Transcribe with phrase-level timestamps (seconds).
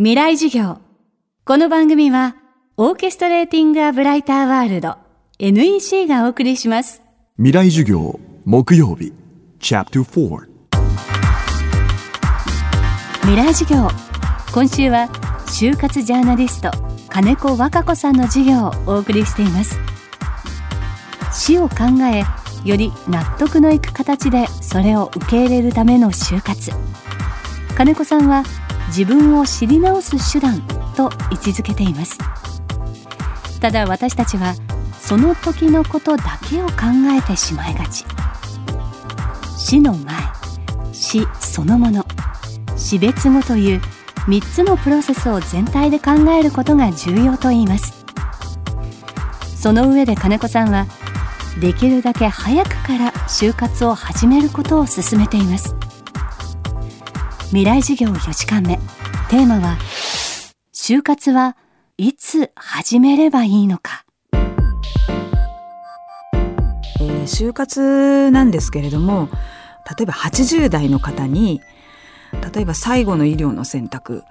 [0.00, 0.78] 未来授業。
[1.44, 2.36] この番組は、
[2.76, 4.94] オーケストレーティング・ア・ブライター・ワールド
[5.40, 7.02] NEC がお送りします。
[7.36, 9.12] 未来授業木曜日
[9.58, 10.46] Chapter 4
[13.22, 13.88] 未来授業。
[14.54, 15.08] 今週は、
[15.48, 16.70] 就活ジャーナリスト、
[17.08, 19.80] 金子和歌子さんの授業をお送りしています。
[21.32, 21.76] 死を考
[22.14, 22.22] え、
[22.64, 26.70] より納得のいく形でそれを受け入れるための就活。
[27.76, 28.44] 金子さんは、
[28.88, 30.60] 自分を知り直す手段
[30.96, 32.18] と位置づけています。
[33.60, 34.54] ただ私たちは
[35.00, 36.72] その時のことだけを考
[37.18, 38.04] えてしまいがち。
[39.56, 40.14] 死の前
[40.92, 42.04] 死そのもの
[42.76, 43.80] 死別後という
[44.26, 48.04] 3つのプロセスを全体で考えることが重要と言います。
[49.56, 50.86] その上で金子さんは
[51.60, 55.74] できるだけ早くから就活を始めることを勧めています。
[57.50, 58.76] 未来授業4時間目
[59.30, 59.78] テーマは
[60.74, 61.56] 就活は
[61.96, 69.30] いつ始めればいいのかえー就活なんですけれども
[69.98, 71.62] 例えば80代の方に
[72.54, 74.24] 例えば最後の医療の選択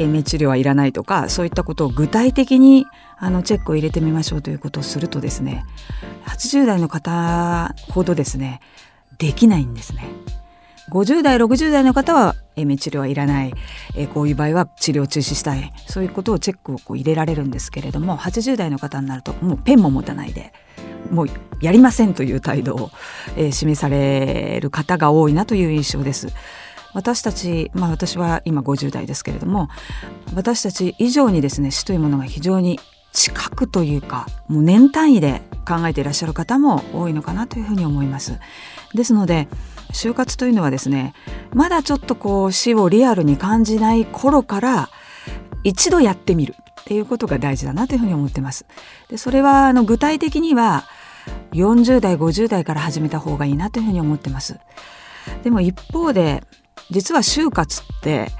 [0.00, 2.86] 延命治療はいらないとかそういったことを具体的に
[3.18, 5.64] あのチェックを入れてみましょうということをするとですね
[6.26, 8.60] 80代の方ほどですね
[9.18, 10.08] できないんですね。
[10.90, 13.52] 50代60代の方は延命治療はいらない、
[13.94, 20.52] えーこういう場合は治療を中止したいそういうことをチェックをこう入れられるんですけれども80代の方になるともうペンも持たないで
[21.10, 21.26] もう
[21.60, 22.90] やりませんという態度を、
[23.36, 26.28] えー示される方が多いなという印象です。
[26.94, 29.68] 私たち、まあ、私は今50代ですけれども
[30.34, 32.78] 私たち以上にですね死というものが非常に
[33.12, 38.38] 近くというかもう年単位で考えていらっしゃる方も多いのかなというふうに思います。
[38.94, 39.48] ですので
[39.92, 41.14] 就活というのはですね
[41.52, 44.90] まだちょっとこう死をリアルに感じない頃から
[45.64, 48.66] 一度やってみるっていうことが大事だなというふうに思ってます。
[49.08, 50.84] でそれはあの具体的には
[51.52, 54.58] 40代50代から始めた方がいいなというふうに思ってます。
[55.44, 56.42] でも一方で
[56.90, 58.32] 実は就活って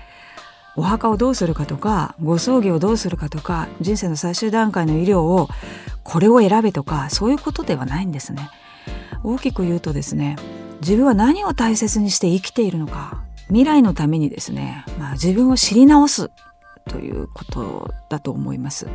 [0.75, 5.49] お墓をどうするかとかご葬儀をどうするかとか人生の最終段階の医療を
[6.03, 8.51] これを選べとかそういうことではないんですね。
[9.23, 10.37] 大きく言うとですね
[10.83, 16.31] 自分は何を大切にして生きているのか未来のためにですね、まあ、自分を知り直す
[16.89, 18.89] ということだと思います。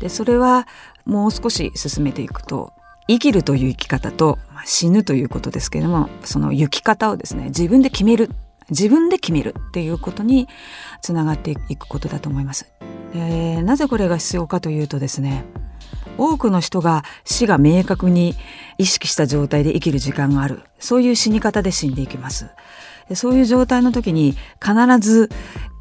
[0.00, 0.68] でそれは
[1.04, 2.72] もう少し進めていくと
[3.08, 8.30] 生きるという生き方とまあ死ぬということですけれどもその行き方をですね自分で決める
[8.70, 10.48] 自分で決めるっていうことに
[11.00, 12.72] つながっていくことだと思います。
[13.14, 15.44] なぜこれが必要かというとですね
[16.18, 18.34] 多くの人が死が明確に
[18.78, 20.62] 意識した状態で生きる時間がある。
[20.78, 22.46] そういう死に方で死んでいきます。
[23.14, 25.30] そういう状態の時に必ず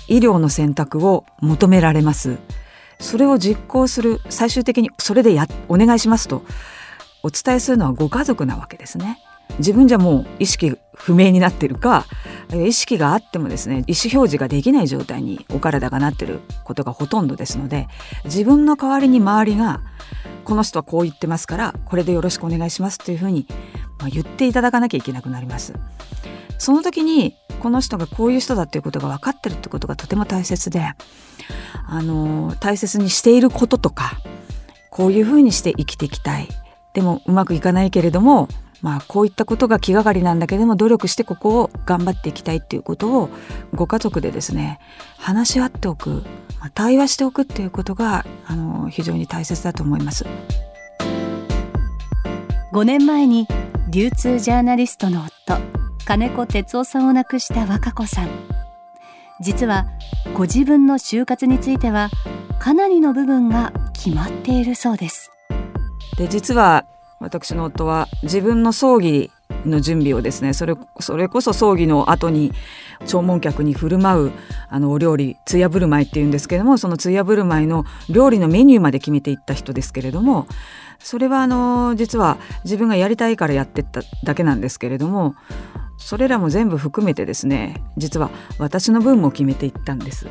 [0.07, 2.37] 医療の選択を求められます。
[2.99, 6.43] それを実行する最終的にそれでやお願いしますと
[7.23, 9.19] お伝えするのはご家族なわけですね。
[9.59, 12.05] 自分じゃもう意識不明になってるか
[12.53, 17.87] 意識があってもですね意思表示ができない状態にお体がなってることがほとんどですので
[18.25, 19.81] 自分の代わりに周りが
[20.43, 23.47] この人はこう言ってますからこれでよろしくお願いしますというふうに、
[23.99, 25.73] まあ、言っていただかなきゃいけなくなります。
[26.57, 30.93] その時にこの人がこういう人だっていうことが分かってるってことがとても大切で
[31.87, 34.19] あの大切にしていることとか
[34.89, 36.47] こういうふうにして生きていきたい
[36.95, 38.47] でもうまくいかないけれども
[38.81, 43.29] まあこういったことが気がかりなんだけども努力してここを頑張っていきたいっていうことを
[43.73, 44.79] ご家族でですね
[45.17, 46.23] 話し合っておく、
[46.59, 50.25] まあ対話しておくっていうことがあの非常に大切だと思います。
[52.73, 53.47] 5年前に
[53.89, 55.57] 流通ジャーナリストの夫
[56.05, 58.29] 金子哲夫さんを亡くした和歌子さん
[59.39, 59.85] 実は
[60.33, 62.09] ご自分の就活については
[62.59, 65.31] かなりの部分が決まっているそうです
[66.17, 66.85] で実は
[67.19, 69.31] 私の夫は自分の葬儀
[69.65, 72.51] の準備をですねそれそれこそ葬儀の後に
[73.05, 74.31] 弔問客に振る舞う
[74.69, 80.47] あのお料理通夜振る舞いっていうんですけれどもその通夜振る舞いの料理のメニューまで決めていった人ですけれども
[80.99, 85.35] それはあの実は自分がやりたいからやってっただけなんですけれども
[85.97, 88.29] それらも全部含めてですね実は
[88.59, 90.27] 私の分も決めていったんです。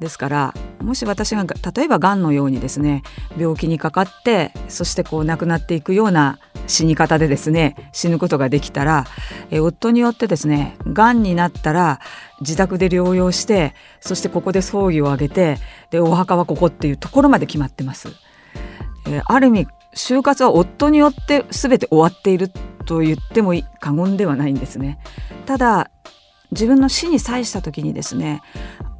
[0.00, 3.02] ですからもし私が例えばがんのようにですね
[3.36, 9.04] 病気にかかってそしてこう亡くなっていくような死に方でですね死ぬことができたら
[9.50, 12.00] え夫によってですねがんになったら
[12.40, 15.58] 自宅で療養してそしてここで葬儀を挙げて
[15.90, 18.08] でお墓はここっていうところまで決まってます。
[19.06, 22.50] えある意味就活は夫によって全て終わっている
[22.86, 24.98] と言っても過言ではないんですね。
[25.44, 25.90] ただ
[26.52, 28.42] 自分の死に際した時にですね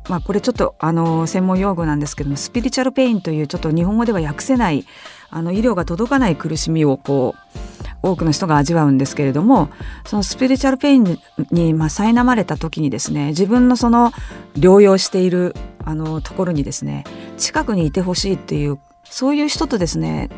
[0.08, 4.84] まあ、これちょっとあの専門用語なんですけどもスピリチュアルペインというちょっと日本語では訳せない
[5.28, 7.60] あの医療が届かない苦しみをこう
[8.02, 9.68] 多くの人が味わうんですけれども
[10.06, 11.18] そのスピリチュアルペイン
[11.50, 14.12] にまあ苛まれた時にですね自分のその
[14.54, 15.54] 療養している
[15.84, 17.04] あのところにですね
[17.36, 20.30] 近くにいてほしいっていうそういう人とですね、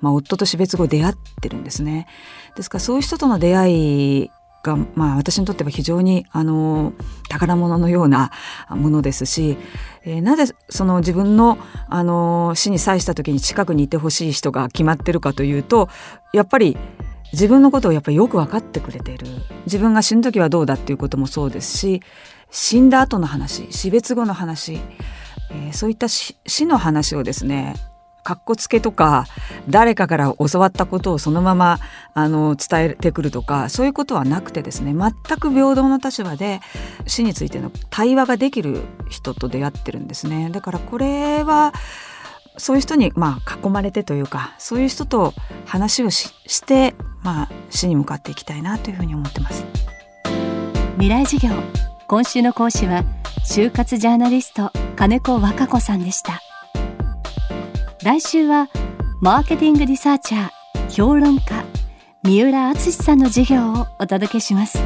[0.00, 2.06] まあ、夫と死別後出会ってるんですね。
[2.56, 4.30] ですからそういう人との出会い
[4.62, 6.92] が、まあ、私にとっては非常にあの
[7.28, 8.30] 宝物のような
[8.68, 9.56] ものですし、
[10.04, 11.58] えー、なぜその自分の
[11.88, 15.88] あの死に際した時に近くにいてほしい人が決まってるかというと
[16.32, 16.76] やっぱり
[17.32, 19.26] 自分のことをやっぱりよく分かってくれている。
[19.66, 22.02] 自分が死ぬ時はどうだっていうこともそうですし
[22.50, 24.80] 死んだ後の話死別後の話、
[25.50, 26.34] えー、そういった死
[26.66, 27.76] の話をですね
[28.22, 29.26] かっこつけとか
[29.68, 31.78] 誰かから教わったことをそのまま
[32.14, 36.60] あの伝えてくるとかそういうことはなくてですね全く平等の立場で
[37.06, 40.50] 死についての対話ができる人と出会ってるんですね。
[40.50, 41.72] だからこれは
[42.56, 45.32] そういう人にまあ囲まれてというかそういう人と
[45.66, 49.64] 話をしして、まあ、死に向かっていきたいなというふうに思ってます。
[50.94, 51.54] 未来授業。
[52.10, 53.04] 今週の講師は
[53.46, 56.49] 就活ジャーナリスト金子和歌子さんでした。
[58.02, 58.70] 来週は
[59.20, 61.64] マーケティングリサーチャー評論家
[62.22, 64.78] 三浦敦さんの授業をお届けします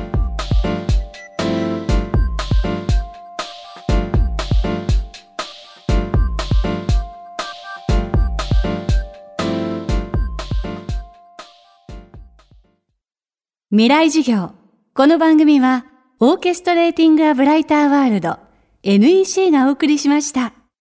[13.71, 14.51] 未来授業
[14.93, 15.87] この番組は
[16.19, 18.39] オーケストレーティング・ア・ブライター・ワールド
[18.83, 20.54] NEC がお送りしました。